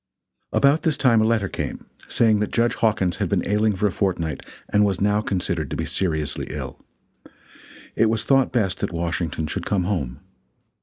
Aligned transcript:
About 0.51 0.81
this 0.81 0.97
time 0.97 1.21
a 1.21 1.25
letter 1.25 1.47
came, 1.47 1.85
saying 2.07 2.39
that 2.39 2.51
Judge 2.51 2.73
Hawkins 2.73 3.17
had 3.17 3.29
been 3.29 3.47
ailing 3.47 3.75
for 3.75 3.85
a 3.85 3.91
fortnight, 3.91 4.43
and 4.67 4.83
was 4.83 4.99
now 4.99 5.21
considered 5.21 5.69
to 5.69 5.75
be 5.75 5.85
seriously 5.85 6.47
ill. 6.49 6.83
It 7.95 8.07
was 8.09 8.23
thought 8.23 8.51
best 8.51 8.79
that 8.79 8.91
Washington 8.91 9.45
should 9.45 9.67
come 9.67 9.83
home. 9.83 10.19